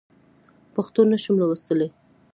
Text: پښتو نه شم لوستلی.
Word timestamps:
پښتو 0.73 1.01
نه 1.11 1.17
شم 1.23 1.35
لوستلی. 1.41 1.87